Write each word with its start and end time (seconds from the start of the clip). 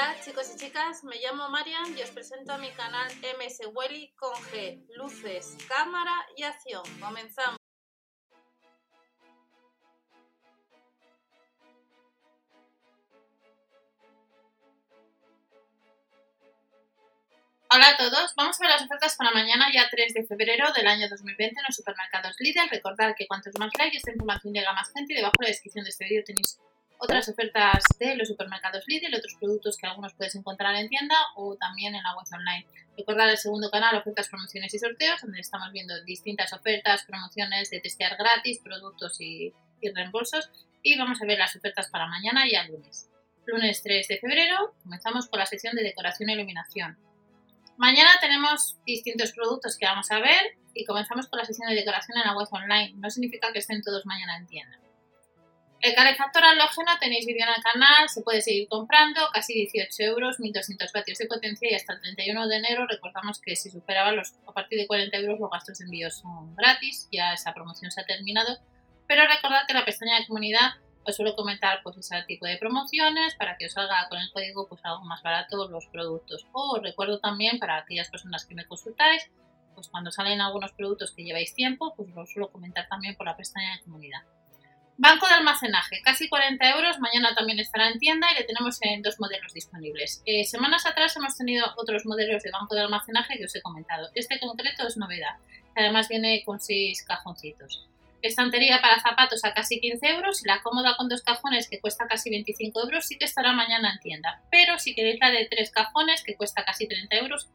Hola 0.00 0.16
chicos 0.24 0.50
y 0.54 0.58
chicas, 0.58 1.04
me 1.04 1.16
llamo 1.16 1.50
Marian 1.50 1.94
y 1.94 2.00
os 2.00 2.10
presento 2.10 2.54
a 2.54 2.56
mi 2.56 2.70
canal 2.70 3.12
MS 3.36 3.68
Welly 3.74 4.10
con 4.16 4.32
G, 4.32 4.82
luces, 4.96 5.58
cámara 5.68 6.14
y 6.34 6.42
acción. 6.42 6.82
Comenzamos. 6.98 7.58
Hola 17.68 17.88
a 17.90 17.96
todos, 17.98 18.34
vamos 18.36 18.58
a 18.58 18.64
ver 18.64 18.70
las 18.70 18.82
ofertas 18.82 19.16
para 19.16 19.32
mañana, 19.32 19.66
ya 19.70 19.86
3 19.90 20.14
de 20.14 20.24
febrero 20.24 20.72
del 20.72 20.86
año 20.86 21.10
2020 21.10 21.60
en 21.60 21.64
los 21.68 21.76
supermercados 21.76 22.36
Lidl. 22.38 22.70
Recordad 22.70 23.14
que 23.14 23.26
cuantos 23.26 23.52
más 23.58 23.70
likes, 23.76 23.98
esta 23.98 24.12
información 24.12 24.54
llega 24.54 24.70
a 24.70 24.74
más 24.74 24.90
gente 24.94 25.12
y 25.12 25.16
debajo 25.16 25.34
en 25.40 25.44
la 25.44 25.50
descripción 25.50 25.84
de 25.84 25.90
este 25.90 26.06
vídeo 26.06 26.24
tenéis 26.24 26.58
otras 27.00 27.28
ofertas 27.30 27.82
de 27.98 28.14
los 28.14 28.28
supermercados 28.28 28.84
Lidl, 28.86 29.14
otros 29.14 29.34
productos 29.40 29.76
que 29.78 29.86
algunos 29.86 30.12
puedes 30.14 30.34
encontrar 30.34 30.74
en 30.76 30.88
tienda 30.88 31.16
o 31.34 31.56
también 31.56 31.94
en 31.94 32.02
la 32.02 32.14
web 32.14 32.26
online. 32.30 32.66
Recordad 32.96 33.30
el 33.30 33.38
segundo 33.38 33.70
canal, 33.70 33.96
ofertas, 33.96 34.28
promociones 34.28 34.72
y 34.74 34.78
sorteos, 34.78 35.22
donde 35.22 35.40
estamos 35.40 35.72
viendo 35.72 35.94
distintas 36.04 36.52
ofertas, 36.52 37.04
promociones 37.04 37.70
de 37.70 37.80
testear 37.80 38.16
gratis, 38.18 38.60
productos 38.62 39.18
y, 39.20 39.52
reembolsos. 39.94 40.50
Y 40.82 40.98
vamos 40.98 41.22
a 41.22 41.24
ver 41.24 41.38
las 41.38 41.56
ofertas 41.56 41.88
para 41.88 42.06
mañana 42.06 42.46
y 42.46 42.54
el 42.54 42.70
lunes. 42.70 43.08
Lunes 43.46 43.82
3 43.82 44.06
de 44.06 44.18
febrero 44.18 44.74
comenzamos 44.82 45.26
con 45.28 45.38
la 45.38 45.46
sección 45.46 45.74
de 45.74 45.82
decoración 45.82 46.28
e 46.28 46.34
iluminación. 46.34 46.98
Mañana 47.78 48.10
tenemos 48.20 48.76
distintos 48.84 49.32
productos 49.32 49.78
que 49.78 49.86
vamos 49.86 50.10
a 50.10 50.20
ver 50.20 50.58
y 50.74 50.84
comenzamos 50.84 51.28
con 51.28 51.38
la 51.38 51.46
sección 51.46 51.70
de 51.70 51.76
decoración 51.76 52.18
en 52.18 52.24
la 52.24 52.36
web 52.36 52.48
online. 52.50 52.92
No 52.96 53.08
significa 53.08 53.52
que 53.54 53.60
estén 53.60 53.80
todos 53.80 54.04
mañana 54.04 54.36
en 54.36 54.46
tienda. 54.46 54.78
El 55.82 55.94
calefactor 55.94 56.44
halógeno 56.44 56.92
tenéis 57.00 57.24
vídeo 57.24 57.42
en 57.42 57.54
el 57.56 57.62
canal, 57.62 58.06
se 58.10 58.20
puede 58.20 58.42
seguir 58.42 58.68
comprando, 58.68 59.22
casi 59.32 59.54
18 59.54 60.02
euros, 60.02 60.38
1200 60.38 60.92
vatios 60.92 61.16
de 61.16 61.26
potencia 61.26 61.70
y 61.70 61.74
hasta 61.74 61.94
el 61.94 62.02
31 62.02 62.48
de 62.48 62.56
enero 62.56 62.86
recordamos 62.86 63.40
que 63.40 63.56
si 63.56 63.70
superaba 63.70 64.12
los, 64.12 64.34
a 64.46 64.52
partir 64.52 64.78
de 64.78 64.86
40 64.86 65.16
euros 65.16 65.40
los 65.40 65.50
gastos 65.50 65.78
de 65.78 65.86
envío 65.86 66.10
son 66.10 66.54
gratis, 66.54 67.08
ya 67.10 67.32
esa 67.32 67.54
promoción 67.54 67.90
se 67.90 68.02
ha 68.02 68.04
terminado, 68.04 68.58
pero 69.08 69.26
recordad 69.26 69.66
que 69.66 69.72
la 69.72 69.86
pestaña 69.86 70.20
de 70.20 70.26
comunidad 70.26 70.74
os 71.06 71.16
suelo 71.16 71.34
comentar 71.34 71.82
pues 71.82 71.96
ese 71.96 72.22
tipo 72.28 72.44
de 72.44 72.58
promociones 72.58 73.34
para 73.36 73.56
que 73.56 73.64
os 73.64 73.72
salga 73.72 74.06
con 74.10 74.18
el 74.18 74.30
código 74.32 74.68
pues 74.68 74.84
algo 74.84 75.04
más 75.04 75.22
barato 75.22 75.66
los 75.70 75.86
productos. 75.86 76.46
O 76.52 76.78
recuerdo 76.78 77.20
también 77.20 77.58
para 77.58 77.78
aquellas 77.78 78.10
personas 78.10 78.44
que 78.44 78.54
me 78.54 78.66
consultáis, 78.66 79.30
pues 79.74 79.88
cuando 79.88 80.10
salen 80.10 80.42
algunos 80.42 80.72
productos 80.72 81.12
que 81.12 81.24
lleváis 81.24 81.54
tiempo, 81.54 81.94
pues 81.96 82.10
os 82.14 82.30
suelo 82.30 82.52
comentar 82.52 82.86
también 82.86 83.16
por 83.16 83.24
la 83.24 83.36
pestaña 83.36 83.76
de 83.76 83.82
comunidad. 83.82 84.20
Banco 85.02 85.26
de 85.26 85.32
almacenaje, 85.32 86.02
casi 86.04 86.28
40 86.28 86.76
euros, 86.76 86.98
mañana 86.98 87.34
también 87.34 87.58
estará 87.58 87.88
en 87.88 87.98
tienda 87.98 88.30
y 88.30 88.34
le 88.34 88.44
tenemos 88.44 88.76
en 88.82 89.00
dos 89.00 89.18
modelos 89.18 89.54
disponibles. 89.54 90.20
Eh, 90.26 90.44
semanas 90.44 90.84
atrás 90.84 91.16
hemos 91.16 91.38
tenido 91.38 91.64
otros 91.78 92.04
modelos 92.04 92.42
de 92.42 92.50
banco 92.50 92.74
de 92.74 92.82
almacenaje 92.82 93.38
que 93.38 93.46
os 93.46 93.56
he 93.56 93.62
comentado. 93.62 94.10
Este 94.14 94.38
concreto 94.38 94.86
es 94.86 94.98
novedad, 94.98 95.36
además 95.74 96.10
viene 96.10 96.42
con 96.44 96.60
seis 96.60 97.02
cajoncitos. 97.02 97.88
Estantería 98.20 98.82
para 98.82 99.00
zapatos 99.00 99.42
a 99.46 99.54
casi 99.54 99.80
15 99.80 100.06
euros 100.06 100.44
y 100.44 100.46
la 100.46 100.60
cómoda 100.60 100.94
con 100.98 101.08
dos 101.08 101.22
cajones 101.22 101.66
que 101.70 101.80
cuesta 101.80 102.06
casi 102.06 102.28
25 102.28 102.82
euros 102.82 103.06
sí 103.06 103.16
que 103.16 103.24
estará 103.24 103.54
mañana 103.54 103.92
en 103.94 104.00
tienda. 104.00 104.42
Pero 104.50 104.78
si 104.78 104.94
queréis 104.94 105.18
la 105.18 105.30
de 105.30 105.48
tres 105.50 105.70
cajones 105.70 106.22
que 106.22 106.36
cuesta 106.36 106.62
casi 106.62 106.86
30 106.86 107.16
euros, 107.16 107.48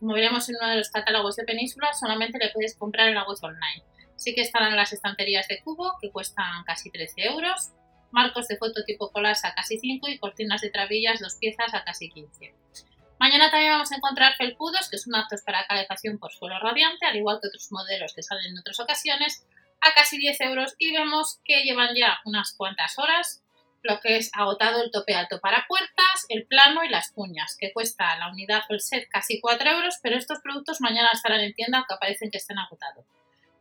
como 0.00 0.14
veremos 0.14 0.48
en 0.48 0.56
uno 0.56 0.68
de 0.68 0.78
los 0.78 0.90
catálogos 0.90 1.36
de 1.36 1.44
Península, 1.44 1.92
solamente 1.92 2.36
le 2.40 2.48
puedes 2.48 2.74
comprar 2.74 3.10
en 3.10 3.14
la 3.14 3.22
web 3.28 3.38
online. 3.42 3.84
Sí 4.20 4.34
que 4.34 4.42
estarán 4.42 4.76
las 4.76 4.92
estanterías 4.92 5.48
de 5.48 5.62
cubo, 5.62 5.96
que 5.98 6.10
cuestan 6.10 6.62
casi 6.64 6.90
13 6.90 7.22
euros, 7.28 7.70
marcos 8.10 8.48
de 8.48 8.58
foto 8.58 8.84
tipo 8.84 9.10
colas 9.10 9.46
a 9.46 9.54
casi 9.54 9.78
5 9.78 10.08
y 10.08 10.18
cortinas 10.18 10.60
de 10.60 10.68
trabillas, 10.68 11.20
dos 11.20 11.36
piezas 11.36 11.72
a 11.72 11.84
casi 11.84 12.10
15. 12.10 12.52
Mañana 13.18 13.50
también 13.50 13.72
vamos 13.72 13.90
a 13.92 13.96
encontrar 13.96 14.36
felpudos, 14.36 14.90
que 14.90 14.98
son 14.98 15.14
aptos 15.14 15.40
para 15.40 15.66
calefacción 15.66 16.18
por 16.18 16.32
suelo 16.32 16.58
radiante, 16.60 17.06
al 17.06 17.16
igual 17.16 17.38
que 17.40 17.48
otros 17.48 17.72
modelos 17.72 18.12
que 18.12 18.22
salen 18.22 18.52
en 18.52 18.58
otras 18.58 18.78
ocasiones, 18.78 19.46
a 19.80 19.94
casi 19.94 20.18
10 20.18 20.38
euros 20.42 20.74
y 20.76 20.92
vemos 20.92 21.40
que 21.42 21.62
llevan 21.62 21.94
ya 21.96 22.20
unas 22.26 22.52
cuantas 22.52 22.98
horas 22.98 23.42
lo 23.82 24.00
que 24.00 24.18
es 24.18 24.30
agotado 24.34 24.82
el 24.82 24.90
tope 24.90 25.14
alto 25.14 25.40
para 25.40 25.64
puertas, 25.66 26.26
el 26.28 26.46
plano 26.46 26.84
y 26.84 26.90
las 26.90 27.12
cuñas, 27.12 27.56
que 27.58 27.72
cuesta 27.72 28.14
la 28.18 28.28
unidad 28.28 28.64
o 28.68 28.74
el 28.74 28.82
set 28.82 29.08
casi 29.08 29.40
4 29.40 29.70
euros, 29.70 29.98
pero 30.02 30.18
estos 30.18 30.40
productos 30.40 30.82
mañana 30.82 31.08
estarán 31.14 31.40
en 31.40 31.54
tienda 31.54 31.78
aunque 31.78 31.94
aparecen 31.94 32.30
que 32.30 32.36
estén 32.36 32.58
agotados. 32.58 33.06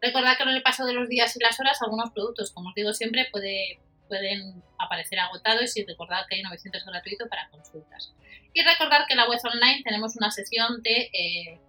Recordad 0.02 0.38
que 0.38 0.44
en 0.44 0.50
el 0.50 0.64
paso 0.64 0.86
de 0.86 0.94
los 0.94 1.10
días 1.10 1.36
y 1.36 1.40
las 1.40 1.60
horas 1.60 1.82
algunos 1.82 2.12
productos, 2.12 2.52
como 2.52 2.70
os 2.70 2.76
digo 2.76 2.94
siempre, 2.94 3.28
pueden 3.30 4.64
aparecer 4.78 5.20
agotados 5.20 5.76
y 5.78 5.86
recordad 5.86 6.26
que 6.30 6.36
hay 6.36 6.42
900 6.42 6.86
gratuito 6.86 7.28
para 7.28 7.50
consultas. 7.50 8.14
Y 8.54 8.62
recordad 8.64 9.06
que 9.08 9.14
en 9.14 9.18
la 9.18 9.30
web 9.30 9.40
online 9.44 9.84
tenemos 9.84 10.16
una 10.16 10.32
sección 10.32 10.82
de 10.82 11.09
eh, 11.14 11.59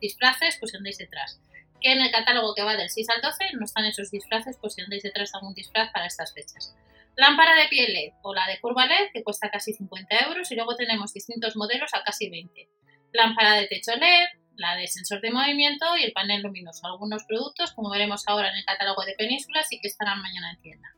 disfraces, 0.00 0.56
pues 0.58 0.72
si 0.72 0.76
andáis 0.76 0.98
detrás. 0.98 1.40
Que 1.80 1.92
en 1.92 2.00
el 2.00 2.10
catálogo 2.10 2.54
que 2.54 2.62
va 2.62 2.76
del 2.76 2.90
6 2.90 3.08
al 3.10 3.22
12 3.22 3.52
no 3.54 3.64
están 3.64 3.84
esos 3.84 4.10
disfraces, 4.10 4.56
pues 4.60 4.74
si 4.74 4.82
andáis 4.82 5.02
detrás 5.02 5.34
algún 5.34 5.54
disfraz 5.54 5.90
para 5.92 6.06
estas 6.06 6.34
fechas. 6.34 6.74
Lámpara 7.16 7.54
de 7.54 7.68
piel 7.68 7.92
LED 7.94 8.12
o 8.22 8.34
la 8.34 8.46
de 8.46 8.60
curva 8.60 8.86
LED 8.86 9.10
que 9.12 9.22
cuesta 9.22 9.50
casi 9.50 9.72
50 9.72 10.26
euros 10.26 10.50
y 10.50 10.54
luego 10.54 10.76
tenemos 10.76 11.14
distintos 11.14 11.56
modelos 11.56 11.94
a 11.94 12.02
casi 12.02 12.28
20. 12.28 12.68
Lámpara 13.12 13.54
de 13.54 13.68
techo 13.68 13.96
LED, 13.96 14.26
la 14.56 14.76
de 14.76 14.86
sensor 14.86 15.20
de 15.20 15.30
movimiento 15.30 15.96
y 15.96 16.04
el 16.04 16.12
panel 16.12 16.42
luminoso. 16.42 16.86
Algunos 16.86 17.24
productos, 17.24 17.72
como 17.72 17.90
veremos 17.90 18.24
ahora 18.26 18.50
en 18.50 18.56
el 18.56 18.64
catálogo 18.64 19.04
de 19.04 19.14
Península, 19.14 19.62
sí 19.62 19.78
que 19.80 19.88
estarán 19.88 20.20
mañana 20.20 20.50
en 20.52 20.60
tienda. 20.60 20.88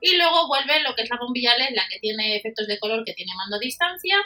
Y 0.00 0.16
luego 0.16 0.48
vuelve 0.48 0.82
lo 0.82 0.94
que 0.94 1.02
es 1.02 1.10
la 1.10 1.18
bombilla 1.18 1.56
LED, 1.56 1.74
la 1.74 1.86
que 1.88 2.00
tiene 2.00 2.36
efectos 2.36 2.66
de 2.66 2.78
color, 2.78 3.04
que 3.04 3.14
tiene 3.14 3.32
mando 3.36 3.56
a 3.56 3.60
distancia, 3.60 4.16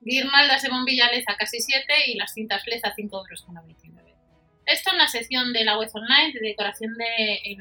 guirnaldas 0.00 0.62
de 0.62 0.70
bombilla 0.70 1.10
LED 1.10 1.24
a 1.26 1.36
casi 1.36 1.60
7 1.60 1.84
y 2.06 2.14
las 2.16 2.32
cintas 2.32 2.66
LED 2.66 2.80
a 2.84 2.94
5,99 2.94 3.98
euros. 3.98 4.20
Esto 4.64 4.92
en 4.92 4.98
la 4.98 5.08
sección 5.08 5.52
de 5.52 5.64
la 5.64 5.78
web 5.78 5.90
online 5.92 6.32
de 6.32 6.40
decoración 6.40 6.94
de 6.94 7.58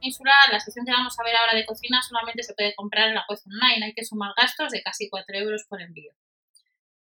Península, 0.00 0.32
la 0.50 0.58
sección 0.58 0.84
que 0.84 0.90
vamos 0.90 1.16
a 1.18 1.22
ver 1.22 1.36
ahora 1.36 1.54
de 1.54 1.64
cocina 1.64 2.02
solamente 2.02 2.42
se 2.42 2.54
puede 2.54 2.74
comprar 2.74 3.08
en 3.08 3.14
la 3.14 3.24
web 3.28 3.38
online, 3.46 3.86
hay 3.86 3.94
que 3.94 4.04
sumar 4.04 4.32
gastos 4.36 4.72
de 4.72 4.82
casi 4.82 5.08
4 5.08 5.38
euros 5.38 5.64
por 5.68 5.80
envío. 5.80 6.12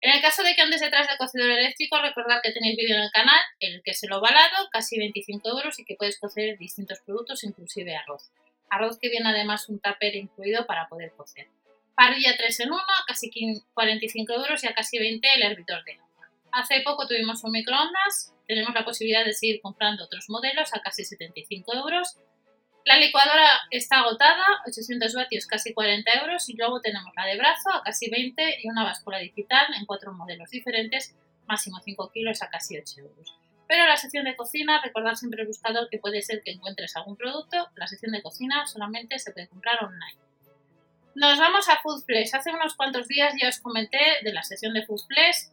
En 0.04 0.12
el 0.12 0.22
caso 0.22 0.44
de 0.44 0.54
que 0.54 0.62
andes 0.62 0.82
detrás 0.82 1.08
del 1.08 1.18
cocedor 1.18 1.50
eléctrico, 1.50 1.98
recordad 1.98 2.42
que 2.44 2.52
tenéis 2.52 2.76
vídeo 2.76 2.98
en 2.98 3.04
el 3.04 3.12
canal 3.12 3.40
en 3.62 3.76
el 3.76 3.84
que 3.84 3.94
se 3.94 4.06
lo 4.08 4.20
balado, 4.20 4.68
casi 4.70 5.00
25 5.00 5.48
euros 5.48 5.80
y 5.80 5.86
que 5.86 5.96
puedes 5.96 6.20
cocer 6.20 6.58
distintos 6.58 7.00
productos, 7.06 7.46
inclusive 7.46 7.96
arroz. 7.96 8.30
Arroz 8.70 9.00
que 9.00 9.08
viene 9.08 9.30
además 9.30 9.70
un 9.70 9.80
tupper 9.80 10.14
incluido 10.18 10.66
para 10.66 10.90
poder 10.90 11.14
cocer. 11.14 11.48
Parrilla 11.96 12.36
3 12.36 12.60
en 12.60 12.72
1, 12.74 12.82
casi 13.08 13.32
45 13.74 14.34
euros 14.34 14.62
y 14.66 14.68
a 14.68 14.74
casi 14.74 15.00
20 15.00 15.26
el 15.36 15.44
hervidor 15.44 15.86
de 15.86 15.94
agua. 15.94 16.28
Hace 16.52 16.82
poco 16.82 17.08
tuvimos 17.08 17.42
un 17.46 17.52
microondas, 17.52 18.34
tenemos 18.46 18.74
la 18.74 18.84
posibilidad 18.84 19.24
de 19.24 19.32
seguir 19.32 19.62
comprando 19.62 20.04
otros 20.04 20.26
modelos 20.28 20.74
a 20.74 20.82
casi 20.82 21.06
75 21.06 21.78
euros 21.78 22.18
la 22.86 22.98
licuadora 22.98 23.48
está 23.72 24.00
agotada, 24.00 24.46
800 24.68 25.14
vatios, 25.14 25.48
casi 25.48 25.74
40 25.74 26.12
euros, 26.22 26.50
y 26.50 26.58
luego 26.58 26.82
tenemos 26.82 27.14
la 27.16 27.26
de 27.26 27.38
brazo 27.38 27.72
a 27.72 27.82
casi 27.84 28.10
20 28.10 28.60
y 28.62 28.70
una 28.70 28.84
báscula 28.84 29.20
digital 29.20 29.68
en 29.78 29.86
cuatro 29.86 30.14
modelos 30.14 30.50
diferentes, 30.50 31.16
máximo 31.48 31.80
5 31.84 32.12
kilos 32.12 32.42
a 32.42 32.50
casi 32.50 32.78
8 32.78 33.02
euros. 33.02 33.36
Pero 33.68 33.86
la 33.86 33.96
sección 33.96 34.26
de 34.26 34.36
cocina, 34.36 34.82
recordad 34.84 35.16
siempre 35.16 35.42
el 35.42 35.48
buscador 35.48 35.90
que 35.90 35.98
puede 35.98 36.22
ser 36.22 36.42
que 36.44 36.52
encuentres 36.52 36.96
algún 36.98 37.16
producto, 37.16 37.70
la 37.76 37.88
sección 37.88 38.12
de 38.12 38.22
cocina 38.22 38.68
solamente 38.68 39.18
se 39.18 39.32
puede 39.32 39.48
comprar 39.48 39.84
online. 39.84 40.18
Nos 41.16 41.38
vamos 41.38 41.70
a 41.70 41.80
Foodflex. 41.80 42.34
Hace 42.34 42.52
unos 42.52 42.76
cuantos 42.76 43.08
días 43.08 43.34
ya 43.40 43.48
os 43.48 43.60
comenté 43.60 44.00
de 44.24 44.34
la 44.34 44.44
sección 44.44 44.74
de 44.74 44.86
Foodflex. 44.86 45.52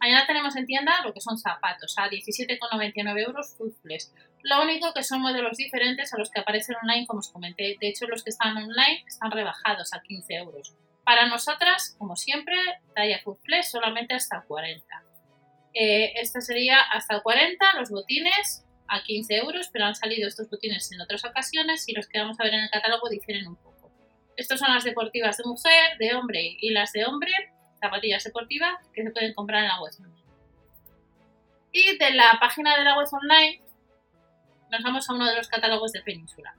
Mañana 0.00 0.26
tenemos 0.26 0.54
en 0.56 0.66
tienda 0.66 0.92
lo 1.04 1.12
que 1.12 1.20
son 1.20 1.38
zapatos 1.38 1.94
a 1.98 2.08
17,99 2.08 3.26
euros 3.26 3.54
Foodflex. 3.56 4.12
Lo 4.42 4.62
único 4.62 4.92
que 4.92 5.02
son 5.02 5.20
modelos 5.20 5.56
diferentes 5.56 6.12
a 6.12 6.18
los 6.18 6.30
que 6.30 6.40
aparecen 6.40 6.76
online, 6.82 7.06
como 7.06 7.20
os 7.20 7.30
comenté. 7.30 7.76
De 7.80 7.88
hecho, 7.88 8.06
los 8.06 8.22
que 8.22 8.30
están 8.30 8.56
online 8.56 9.04
están 9.06 9.30
rebajados 9.30 9.92
a 9.94 10.02
15 10.02 10.34
euros. 10.34 10.74
Para 11.04 11.26
nosotras, 11.26 11.94
como 11.98 12.16
siempre, 12.16 12.56
talla 12.94 13.20
Flex 13.44 13.70
solamente 13.70 14.14
hasta 14.14 14.42
40. 14.42 14.84
Eh, 15.72 16.12
este 16.16 16.40
sería 16.40 16.80
hasta 16.80 17.20
40, 17.20 17.74
los 17.78 17.90
botines 17.90 18.64
a 18.88 19.02
15 19.02 19.36
euros, 19.36 19.68
pero 19.72 19.84
han 19.84 19.94
salido 19.94 20.26
estos 20.28 20.48
botines 20.48 20.90
en 20.92 21.00
otras 21.00 21.24
ocasiones 21.24 21.88
y 21.88 21.92
los 21.92 22.08
que 22.08 22.18
vamos 22.18 22.38
a 22.40 22.44
ver 22.44 22.54
en 22.54 22.60
el 22.60 22.70
catálogo 22.70 23.08
difieren 23.08 23.46
un 23.46 23.56
poco. 23.56 23.92
Estos 24.36 24.58
son 24.58 24.72
las 24.72 24.84
deportivas 24.84 25.36
de 25.36 25.44
mujer, 25.44 25.98
de 25.98 26.14
hombre 26.14 26.56
y 26.60 26.70
las 26.70 26.92
de 26.92 27.04
hombre, 27.04 27.32
zapatillas 27.80 28.24
deportivas 28.24 28.74
que 28.94 29.02
se 29.02 29.10
pueden 29.10 29.34
comprar 29.34 29.62
en 29.62 29.68
la 29.68 29.80
web 29.80 29.92
online. 29.98 30.22
Y 31.72 31.98
de 31.98 32.10
la 32.12 32.38
página 32.40 32.76
de 32.76 32.84
la 32.84 32.96
web 32.96 33.08
online 33.12 33.60
nos 34.70 34.82
vamos 34.82 35.08
a 35.08 35.14
uno 35.14 35.26
de 35.26 35.36
los 35.36 35.48
catálogos 35.48 35.92
de 35.92 36.02
Península. 36.02 36.54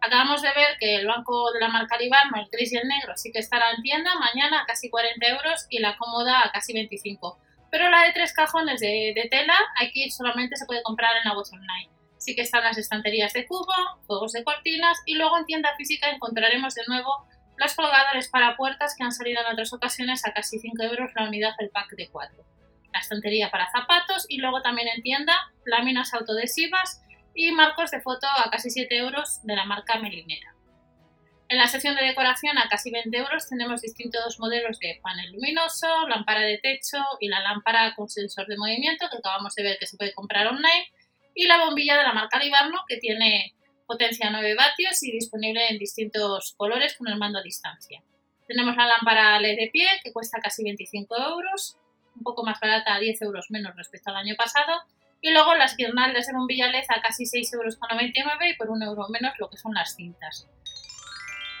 Acabamos 0.00 0.42
de 0.42 0.48
ver 0.54 0.76
que 0.78 0.96
el 0.96 1.06
banco 1.06 1.50
de 1.52 1.60
la 1.60 1.68
marca 1.68 1.98
Libarno, 1.98 2.40
el 2.40 2.48
gris 2.50 2.72
y 2.72 2.76
el 2.76 2.86
negro, 2.86 3.16
sí 3.16 3.32
que 3.32 3.40
estará 3.40 3.72
en 3.72 3.82
tienda 3.82 4.14
mañana 4.14 4.62
a 4.62 4.66
casi 4.66 4.90
40 4.90 5.26
euros 5.26 5.66
y 5.70 5.80
la 5.80 5.96
cómoda 5.96 6.40
a 6.44 6.52
casi 6.52 6.72
25. 6.72 7.38
Pero 7.70 7.90
la 7.90 8.04
de 8.04 8.12
tres 8.12 8.32
cajones 8.32 8.80
de, 8.80 9.28
tela, 9.30 9.56
aquí 9.82 10.10
solamente 10.10 10.56
se 10.56 10.66
puede 10.66 10.82
comprar 10.82 11.16
en 11.16 11.28
la 11.28 11.36
web 11.36 11.46
online. 11.52 11.90
Sí 12.18 12.34
que 12.34 12.42
están 12.42 12.64
las 12.64 12.78
estanterías 12.78 13.32
de 13.32 13.46
cubo, 13.46 13.72
juegos 14.06 14.32
de 14.32 14.44
cortinas 14.44 14.98
y 15.04 15.14
luego 15.14 15.36
en 15.38 15.46
tienda 15.46 15.74
física 15.76 16.10
encontraremos 16.10 16.74
de 16.74 16.82
nuevo 16.86 17.26
los 17.58 17.74
colgadores 17.74 18.28
para 18.28 18.56
puertas 18.56 18.94
que 18.96 19.04
han 19.04 19.12
salido 19.12 19.40
en 19.40 19.52
otras 19.52 19.72
ocasiones 19.72 20.24
a 20.24 20.32
casi 20.32 20.58
5 20.58 20.82
euros 20.82 21.10
la 21.14 21.24
unidad 21.24 21.56
del 21.58 21.70
pack 21.70 21.90
de 21.96 22.08
4. 22.08 22.44
La 22.92 23.00
estantería 23.00 23.50
para 23.50 23.70
zapatos 23.70 24.26
y 24.28 24.38
luego 24.38 24.62
también 24.62 24.88
en 24.88 25.02
tienda 25.02 25.34
láminas 25.64 26.14
autoadhesivas 26.14 27.02
y 27.34 27.52
marcos 27.52 27.90
de 27.90 28.00
foto 28.00 28.26
a 28.26 28.50
casi 28.50 28.70
7 28.70 28.96
euros 28.96 29.40
de 29.42 29.56
la 29.56 29.64
marca 29.64 29.98
Melinera. 29.98 30.54
En 31.50 31.56
la 31.56 31.66
sección 31.66 31.96
de 31.96 32.04
decoración 32.04 32.58
a 32.58 32.68
casi 32.68 32.90
20 32.90 33.16
euros 33.16 33.48
tenemos 33.48 33.80
distintos 33.80 34.38
modelos 34.38 34.78
de 34.80 35.00
panel 35.02 35.32
luminoso, 35.32 36.06
lámpara 36.06 36.40
de 36.40 36.58
techo 36.58 36.98
y 37.20 37.28
la 37.28 37.40
lámpara 37.40 37.94
con 37.94 38.08
sensor 38.08 38.46
de 38.46 38.58
movimiento 38.58 39.06
que 39.10 39.16
acabamos 39.16 39.54
de 39.54 39.62
ver 39.62 39.78
que 39.78 39.86
se 39.86 39.96
puede 39.96 40.12
comprar 40.12 40.46
online 40.46 40.92
y 41.34 41.46
la 41.46 41.64
bombilla 41.64 41.96
de 41.96 42.02
la 42.02 42.12
marca 42.12 42.38
Libarno 42.38 42.80
que 42.86 42.98
tiene 42.98 43.54
potencia 43.88 44.30
9 44.30 44.54
vatios 44.54 45.02
y 45.02 45.10
disponible 45.10 45.66
en 45.68 45.78
distintos 45.78 46.54
colores 46.58 46.94
con 46.96 47.08
el 47.08 47.18
mando 47.18 47.38
a 47.38 47.42
distancia. 47.42 48.02
Tenemos 48.46 48.76
la 48.76 48.86
lámpara 48.86 49.40
LED 49.40 49.56
de 49.56 49.70
pie 49.72 49.88
que 50.04 50.12
cuesta 50.12 50.40
casi 50.40 50.62
25 50.62 51.16
euros, 51.16 51.78
un 52.14 52.22
poco 52.22 52.44
más 52.44 52.60
barata, 52.60 52.94
a 52.94 53.00
10 53.00 53.22
euros 53.22 53.46
menos 53.50 53.74
respecto 53.76 54.10
al 54.10 54.16
año 54.16 54.34
pasado. 54.36 54.82
Y 55.20 55.32
luego 55.32 55.54
las 55.54 55.76
guirnaldas 55.76 56.26
de 56.26 56.34
bombilla 56.34 56.68
LED 56.68 56.84
a 56.88 57.00
casi 57.00 57.24
6,99 57.24 57.54
euros 57.54 57.76
y 58.46 58.54
por 58.56 58.70
un 58.70 58.82
euro 58.82 59.08
menos 59.08 59.32
lo 59.38 59.48
que 59.48 59.56
son 59.56 59.72
las 59.72 59.96
cintas. 59.96 60.46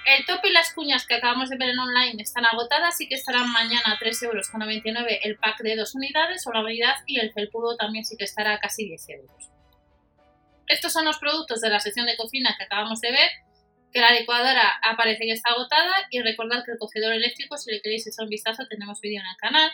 El 0.06 0.24
top 0.26 0.44
y 0.44 0.52
las 0.52 0.72
cuñas 0.72 1.06
que 1.06 1.14
acabamos 1.14 1.48
de 1.48 1.56
ver 1.56 1.70
en 1.70 1.78
online 1.78 2.22
están 2.22 2.44
agotadas 2.44 3.00
y 3.00 3.08
que 3.08 3.14
estarán 3.14 3.50
mañana 3.50 3.92
a 3.92 3.98
3,99 3.98 4.24
euros 4.24 4.50
el 5.22 5.36
pack 5.36 5.60
de 5.62 5.76
dos 5.76 5.94
unidades 5.94 6.46
o 6.46 6.52
la 6.52 6.60
unidad 6.60 6.94
y 7.06 7.20
el 7.20 7.32
felpudo 7.32 7.76
también 7.76 8.04
sí 8.04 8.16
que 8.16 8.24
estará 8.24 8.54
a 8.54 8.58
casi 8.60 8.86
10 8.86 9.08
euros. 9.10 9.50
Estos 10.68 10.92
son 10.92 11.04
los 11.04 11.18
productos 11.18 11.60
de 11.60 11.70
la 11.70 11.80
sección 11.80 12.06
de 12.06 12.16
cocina 12.16 12.54
que 12.56 12.64
acabamos 12.64 13.00
de 13.00 13.10
ver, 13.10 13.30
que 13.92 14.00
la 14.00 14.12
licuadora 14.12 14.78
aparece 14.82 15.24
que 15.24 15.32
está 15.32 15.50
agotada 15.50 15.94
y 16.10 16.20
recordad 16.20 16.64
que 16.64 16.72
el 16.72 16.78
cocedor 16.78 17.14
eléctrico, 17.14 17.56
si 17.56 17.72
le 17.72 17.80
queréis 17.80 18.06
echar 18.06 18.24
un 18.24 18.30
vistazo, 18.30 18.66
tenemos 18.68 19.00
vídeo 19.00 19.20
en 19.20 19.26
el 19.26 19.36
canal. 19.36 19.70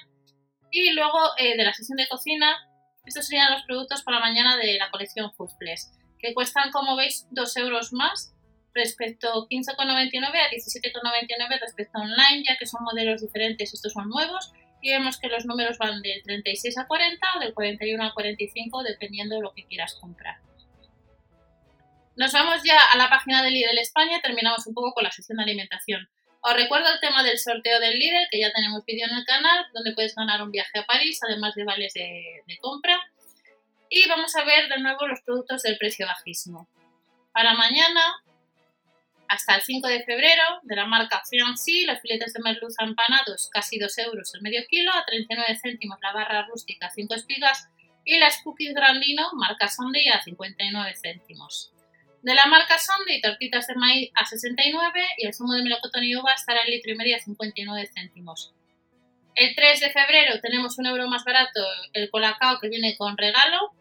Y 0.70 0.92
luego 0.92 1.18
eh, 1.38 1.56
de 1.56 1.64
la 1.64 1.74
sección 1.74 1.96
de 1.96 2.06
cocina, 2.06 2.56
estos 3.04 3.26
serían 3.26 3.52
los 3.52 3.62
productos 3.64 4.02
para 4.02 4.20
mañana 4.20 4.56
de 4.56 4.78
la 4.78 4.90
colección 4.90 5.32
Foodplus, 5.34 5.90
que 6.18 6.32
cuestan, 6.32 6.70
como 6.70 6.96
veis, 6.96 7.26
2 7.30 7.56
euros 7.58 7.92
más 7.92 8.32
respecto 8.72 9.46
15,99 9.48 10.24
a 10.24 10.50
17,99 10.50 11.60
respecto 11.60 11.98
a 11.98 12.02
online, 12.02 12.44
ya 12.48 12.56
que 12.56 12.66
son 12.66 12.82
modelos 12.82 13.22
diferentes, 13.22 13.72
estos 13.72 13.92
son 13.92 14.08
nuevos, 14.08 14.52
y 14.80 14.90
vemos 14.90 15.18
que 15.18 15.28
los 15.28 15.46
números 15.46 15.78
van 15.78 16.02
del 16.02 16.22
36 16.22 16.76
a 16.78 16.86
40 16.86 17.26
o 17.36 17.40
del 17.40 17.54
41 17.54 18.04
a 18.04 18.12
45, 18.12 18.82
dependiendo 18.82 19.36
de 19.36 19.42
lo 19.42 19.54
que 19.54 19.64
quieras 19.64 19.94
comprar. 20.00 20.43
Nos 22.16 22.30
vamos 22.30 22.62
ya 22.62 22.78
a 22.80 22.96
la 22.96 23.10
página 23.10 23.42
de 23.42 23.50
Lidl 23.50 23.76
España, 23.78 24.20
terminamos 24.22 24.64
un 24.68 24.74
poco 24.74 24.92
con 24.92 25.02
la 25.02 25.10
sección 25.10 25.36
de 25.38 25.42
alimentación. 25.42 26.08
Os 26.42 26.54
recuerdo 26.54 26.92
el 26.92 27.00
tema 27.00 27.24
del 27.24 27.38
sorteo 27.38 27.80
del 27.80 27.98
Lidl, 27.98 28.28
que 28.30 28.38
ya 28.38 28.52
tenemos 28.52 28.84
vídeo 28.84 29.08
en 29.08 29.16
el 29.16 29.24
canal, 29.24 29.66
donde 29.72 29.94
puedes 29.94 30.14
ganar 30.14 30.40
un 30.40 30.52
viaje 30.52 30.78
a 30.78 30.86
París, 30.86 31.18
además 31.26 31.56
de 31.56 31.64
vales 31.64 31.92
de, 31.92 32.58
compra. 32.60 33.00
Y 33.90 34.08
vamos 34.08 34.36
a 34.36 34.44
ver 34.44 34.68
de 34.68 34.78
nuevo 34.78 35.08
los 35.08 35.22
productos 35.22 35.62
del 35.62 35.76
precio 35.76 36.06
bajismo. 36.06 36.68
Para 37.32 37.54
mañana, 37.54 38.22
hasta 39.26 39.56
el 39.56 39.62
5 39.62 39.88
de 39.88 40.04
febrero, 40.04 40.60
de 40.62 40.76
la 40.76 40.86
marca 40.86 41.20
Fiancy, 41.28 41.84
los 41.84 42.00
filetes 42.00 42.32
de 42.32 42.42
merluza 42.44 42.84
empanados, 42.84 43.48
casi 43.50 43.76
2 43.76 43.98
euros 43.98 44.32
el 44.34 44.42
medio 44.42 44.62
kilo, 44.68 44.92
a 44.92 45.04
39 45.04 45.58
céntimos 45.60 45.98
la 46.00 46.12
barra 46.12 46.46
rústica, 46.46 46.90
5 46.90 47.12
espigas, 47.14 47.68
y 48.04 48.18
las 48.18 48.40
cookies 48.42 48.72
grandino, 48.72 49.30
marca 49.32 49.66
Sunday, 49.66 50.06
a 50.08 50.22
59 50.22 50.94
céntimos. 51.02 51.73
De 52.24 52.34
la 52.34 52.46
marca 52.46 52.78
Sunday, 52.78 53.20
tortitas 53.20 53.66
de 53.66 53.74
maíz 53.74 54.10
a 54.14 54.24
69 54.24 54.98
y 55.18 55.26
el 55.26 55.34
zumo 55.34 55.52
de 55.52 55.62
melocotón 55.62 56.04
y 56.04 56.16
uva 56.16 56.32
estará 56.32 56.62
en 56.62 56.70
litro 56.70 56.90
y 56.90 56.96
medio 56.96 57.16
a 57.16 57.18
59 57.18 57.90
céntimos. 57.92 58.54
El 59.34 59.54
3 59.54 59.80
de 59.80 59.90
febrero 59.90 60.40
tenemos 60.40 60.78
un 60.78 60.86
euro 60.86 61.06
más 61.06 61.22
barato 61.22 61.60
el 61.92 62.08
colacao 62.08 62.60
que 62.60 62.70
viene 62.70 62.96
con 62.96 63.18
regalo, 63.18 63.72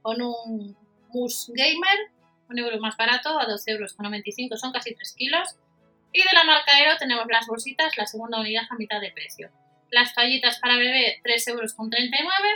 con 0.00 0.22
un 0.22 0.76
mousse 1.12 1.50
gamer, 1.56 2.12
un 2.48 2.60
euro 2.60 2.78
más 2.78 2.96
barato 2.96 3.36
a 3.36 3.46
12 3.46 3.72
euros 3.72 3.94
con 3.94 4.04
95, 4.04 4.56
son 4.56 4.70
casi 4.70 4.94
3 4.94 5.14
kilos. 5.16 5.56
Y 6.12 6.20
de 6.20 6.32
la 6.34 6.44
marca 6.44 6.76
Aero 6.76 6.96
tenemos 6.98 7.26
las 7.28 7.48
bolsitas, 7.48 7.98
la 7.98 8.06
segunda 8.06 8.38
unidad 8.38 8.62
a 8.70 8.76
mitad 8.76 9.00
de 9.00 9.10
precio. 9.10 9.50
Las 9.90 10.14
toallitas 10.14 10.60
para 10.60 10.76
bebé 10.76 11.18
3 11.24 11.48
euros 11.48 11.74
con 11.74 11.90
39 11.90 12.48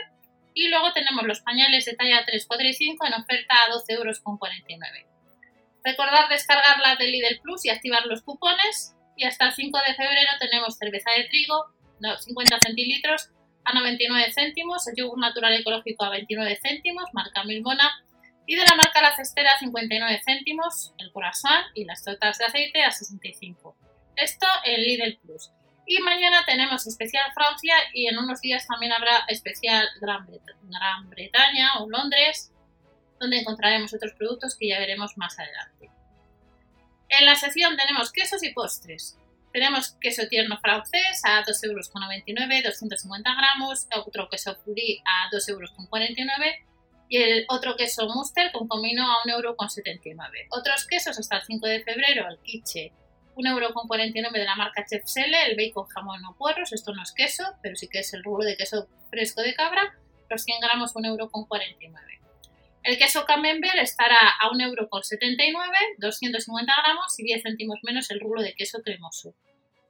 y 0.54 0.68
luego 0.68 0.92
tenemos 0.92 1.24
los 1.24 1.40
pañales 1.40 1.84
de 1.86 1.96
talla 1.96 2.22
3, 2.24 2.46
4 2.46 2.64
y 2.64 2.74
5 2.74 3.06
en 3.06 3.14
oferta 3.14 3.56
a 3.66 3.72
12 3.72 3.92
euros 3.94 4.20
con 4.20 4.38
49. 4.38 5.06
Recordad 5.84 6.28
descargar 6.28 6.78
la 6.80 6.96
de 6.96 7.08
Lidl 7.08 7.40
Plus 7.42 7.64
y 7.64 7.70
activar 7.70 8.06
los 8.06 8.22
cupones. 8.22 8.94
Y 9.16 9.24
hasta 9.24 9.46
el 9.46 9.52
5 9.52 9.78
de 9.86 9.94
febrero 9.94 10.30
tenemos 10.40 10.76
cerveza 10.76 11.10
de 11.16 11.24
trigo, 11.24 11.66
50 12.18 12.58
centilitros 12.60 13.30
a 13.64 13.74
99 13.74 14.32
céntimos, 14.32 14.86
el 14.88 14.94
yogur 14.96 15.18
natural 15.18 15.54
ecológico 15.54 16.04
a 16.04 16.10
29 16.10 16.58
céntimos, 16.60 17.04
marca 17.12 17.44
Milmona, 17.44 17.90
y 18.46 18.56
de 18.56 18.64
la 18.64 18.74
marca 18.74 19.00
La 19.02 19.14
Cestera 19.14 19.58
59 19.58 20.20
céntimos, 20.24 20.92
el 20.98 21.12
corazón 21.12 21.62
y 21.74 21.84
las 21.84 22.02
tortas 22.02 22.38
de 22.38 22.46
aceite 22.46 22.82
a 22.82 22.90
65. 22.90 23.76
Esto 24.16 24.46
en 24.64 24.82
Lidl 24.82 25.18
Plus. 25.18 25.50
Y 25.86 25.98
mañana 26.00 26.44
tenemos 26.46 26.86
especial 26.86 27.32
Francia 27.34 27.74
y 27.92 28.06
en 28.06 28.18
unos 28.18 28.40
días 28.40 28.66
también 28.66 28.92
habrá 28.92 29.24
especial 29.28 29.86
Gran, 30.00 30.26
Gran 30.62 31.10
Bretaña 31.10 31.78
o 31.80 31.88
Londres 31.88 32.51
donde 33.22 33.38
encontraremos 33.38 33.94
otros 33.94 34.12
productos 34.14 34.56
que 34.58 34.68
ya 34.68 34.80
veremos 34.80 35.16
más 35.16 35.38
adelante. 35.38 35.90
En 37.08 37.24
la 37.24 37.36
sección 37.36 37.76
tenemos 37.76 38.10
quesos 38.10 38.42
y 38.42 38.52
postres. 38.52 39.16
Tenemos 39.52 39.96
queso 40.00 40.26
tierno 40.28 40.58
francés 40.58 41.22
a 41.24 41.44
2,99 41.44 42.26
euros, 42.26 42.80
250 42.80 43.34
gramos, 43.34 43.86
otro 43.94 44.28
queso 44.28 44.58
purí 44.64 45.00
a 45.06 45.30
2,49 45.30 45.48
euros 45.50 45.72
y 47.08 47.18
el 47.18 47.44
otro 47.48 47.76
queso 47.76 48.08
muster 48.08 48.50
con 48.50 48.66
comino 48.66 49.04
a 49.04 49.22
1,79 49.24 49.34
euro. 49.36 50.26
Otros 50.50 50.86
quesos 50.86 51.18
hasta 51.18 51.36
el 51.36 51.42
5 51.42 51.66
de 51.66 51.84
febrero, 51.84 52.26
el 52.28 52.38
quiche 52.38 52.92
1,49 53.36 54.16
euro 54.16 54.30
de 54.32 54.44
la 54.44 54.56
marca 54.56 54.84
Chef 54.84 55.04
Selle, 55.04 55.46
el 55.46 55.56
bacon 55.56 55.86
jamón 55.86 56.24
o 56.24 56.34
puerros, 56.34 56.72
esto 56.72 56.92
no 56.92 57.02
es 57.02 57.12
queso, 57.12 57.44
pero 57.62 57.76
sí 57.76 57.88
que 57.88 58.00
es 58.00 58.12
el 58.14 58.24
rubro 58.24 58.44
de 58.44 58.56
queso 58.56 58.88
fresco 59.10 59.42
de 59.42 59.54
cabra, 59.54 59.94
los 60.28 60.42
100 60.42 60.60
gramos 60.60 60.94
1,49 60.94 61.10
euro. 61.20 62.21
El 62.84 62.98
queso 62.98 63.24
camembert 63.24 63.78
estará 63.78 64.18
a 64.40 64.50
1,79€, 64.50 65.54
250 65.98 66.72
gramos 66.82 67.18
y 67.18 67.24
10 67.24 67.42
céntimos 67.42 67.78
menos 67.82 68.10
el 68.10 68.18
rublo 68.18 68.42
de 68.42 68.54
queso 68.54 68.82
cremoso. 68.82 69.34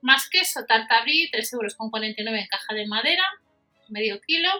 Más 0.03 0.29
queso 0.29 0.67
tartabrí, 0.67 1.31
3,49€ 1.31 2.39
en 2.39 2.47
caja 2.49 2.75
de 2.75 2.87
madera, 2.87 3.25
medio 3.89 4.21
kilo. 4.21 4.51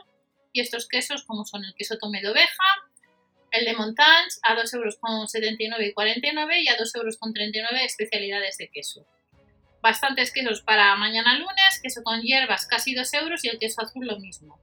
Y 0.55 0.61
estos 0.61 0.89
quesos 0.89 1.25
como 1.25 1.45
son 1.45 1.65
el 1.65 1.75
queso 1.75 1.99
tomé 1.99 2.21
de 2.23 2.29
oveja, 2.29 2.65
el 3.51 3.65
de 3.67 3.75
Montagne 3.75 4.29
a 4.43 4.55
2,79€ 4.55 5.89
y 5.89 5.93
49 5.93 6.61
y 6.61 6.69
a 6.69 6.77
2,39€ 6.77 7.85
especialidades 7.85 8.57
de 8.57 8.69
queso. 8.69 9.07
Bastantes 9.83 10.33
quesos 10.33 10.63
para 10.63 10.95
mañana 10.97 11.39
lunes, 11.39 11.81
queso 11.83 12.03
con 12.03 12.23
hierbas 12.23 12.67
casi 12.67 12.95
2 12.95 13.15
euros 13.15 13.45
y 13.45 13.49
el 13.49 13.59
queso 13.59 13.83
azul 13.83 14.07
lo 14.07 14.19
mismo. 14.19 14.62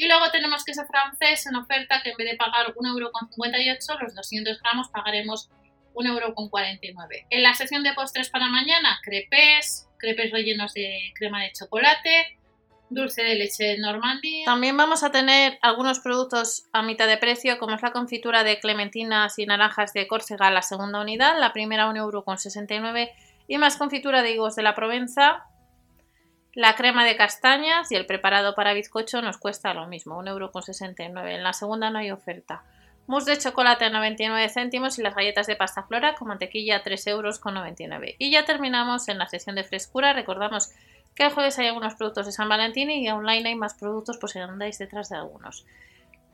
Y 0.00 0.08
luego 0.08 0.30
tenemos 0.30 0.64
queso 0.64 0.86
francés 0.86 1.46
en 1.46 1.56
oferta 1.56 2.00
que 2.02 2.12
en 2.12 2.16
vez 2.16 2.30
de 2.30 2.36
pagar 2.38 2.72
1,58€, 2.74 4.00
los 4.00 4.14
200 4.14 4.58
gramos 4.62 4.88
pagaremos 4.88 5.50
1,49€. 5.92 7.26
En 7.28 7.42
la 7.42 7.52
sección 7.52 7.82
de 7.82 7.92
postres 7.92 8.30
para 8.30 8.48
mañana, 8.48 8.98
crepes, 9.02 9.90
crepes 9.98 10.32
rellenos 10.32 10.72
de 10.72 11.12
crema 11.14 11.42
de 11.42 11.52
chocolate, 11.52 12.38
dulce 12.88 13.22
de 13.22 13.34
leche 13.34 13.76
Normandía. 13.76 14.46
También 14.46 14.74
vamos 14.74 15.02
a 15.02 15.12
tener 15.12 15.58
algunos 15.60 15.98
productos 15.98 16.64
a 16.72 16.80
mitad 16.80 17.06
de 17.06 17.18
precio, 17.18 17.58
como 17.58 17.74
es 17.74 17.82
la 17.82 17.92
confitura 17.92 18.42
de 18.42 18.58
clementinas 18.58 19.38
y 19.38 19.44
naranjas 19.44 19.92
de 19.92 20.06
Córcega, 20.06 20.50
la 20.50 20.62
segunda 20.62 21.02
unidad, 21.02 21.38
la 21.38 21.52
primera 21.52 21.86
1,69€ 21.90 23.10
y 23.48 23.58
más 23.58 23.76
confitura 23.76 24.22
de 24.22 24.32
higos 24.32 24.56
de 24.56 24.62
la 24.62 24.74
Provenza, 24.74 25.44
la 26.54 26.74
crema 26.74 27.04
de 27.04 27.16
castañas 27.16 27.90
y 27.92 27.96
el 27.96 28.06
preparado 28.06 28.54
para 28.54 28.72
bizcocho 28.72 29.22
nos 29.22 29.38
cuesta 29.38 29.72
lo 29.74 29.86
mismo, 29.86 30.20
1,69€. 30.22 31.34
En 31.34 31.44
la 31.44 31.52
segunda 31.52 31.90
no 31.90 31.98
hay 31.98 32.10
oferta. 32.10 32.62
Mousse 33.06 33.26
de 33.26 33.38
chocolate 33.38 33.84
a 33.84 33.90
99 33.90 34.48
céntimos 34.48 34.98
y 34.98 35.02
las 35.02 35.14
galletas 35.14 35.46
de 35.46 35.56
pasta 35.56 35.82
flora 35.84 36.14
con 36.14 36.28
mantequilla 36.28 36.76
a 36.76 36.84
3,99€. 36.84 38.16
Y 38.18 38.30
ya 38.30 38.44
terminamos 38.44 39.08
en 39.08 39.18
la 39.18 39.28
sección 39.28 39.56
de 39.56 39.64
frescura. 39.64 40.12
Recordamos 40.12 40.72
que 41.14 41.24
el 41.24 41.32
jueves 41.32 41.58
hay 41.58 41.68
algunos 41.68 41.94
productos 41.94 42.26
de 42.26 42.32
San 42.32 42.48
Valentín 42.48 42.90
y 42.90 43.08
online 43.10 43.48
hay 43.48 43.54
más 43.56 43.74
productos 43.74 44.18
por 44.18 44.30
si 44.30 44.38
andáis 44.38 44.78
detrás 44.78 45.08
de 45.08 45.16
algunos. 45.16 45.66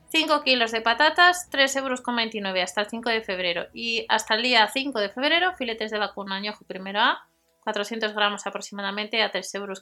5 0.09 0.43
kilos 0.43 0.71
de 0.71 0.81
patatas, 0.81 1.49
3,29€ 1.51 2.63
hasta 2.63 2.81
el 2.81 2.89
5 2.89 3.09
de 3.09 3.21
febrero. 3.21 3.67
Y 3.73 4.05
hasta 4.09 4.35
el 4.35 4.43
día 4.43 4.67
5 4.67 4.99
de 4.99 5.09
febrero, 5.09 5.53
filetes 5.55 5.91
de 5.91 5.99
vacuno 5.99 6.33
añojo 6.33 6.63
primero 6.65 6.99
A 6.99 7.27
400 7.67 8.13
gramos 8.13 8.47
aproximadamente 8.47 9.21
a 9.21 9.29
3,59 9.29 9.57
euros. 9.57 9.81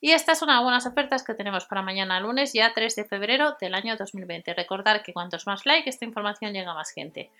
Y 0.00 0.12
estas 0.12 0.38
son 0.38 0.48
algunas 0.48 0.86
ofertas 0.86 1.22
que 1.22 1.34
tenemos 1.34 1.66
para 1.66 1.82
mañana 1.82 2.20
lunes, 2.20 2.54
ya 2.54 2.72
3 2.72 2.96
de 2.96 3.04
febrero 3.04 3.58
del 3.60 3.74
año 3.74 3.96
2020. 3.98 4.54
Recordar 4.54 5.02
que 5.02 5.12
cuantos 5.12 5.46
más 5.46 5.66
like, 5.66 5.90
esta 5.90 6.06
información 6.06 6.54
llega 6.54 6.70
a 6.70 6.74
más 6.74 6.90
gente. 6.90 7.30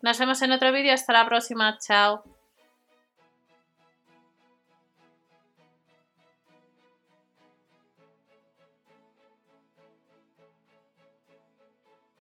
Nos 0.00 0.18
vemos 0.18 0.40
en 0.40 0.52
otro 0.52 0.72
vídeo. 0.72 0.94
Hasta 0.94 1.12
la 1.12 1.26
próxima. 1.26 1.76
Chao. 1.78 2.24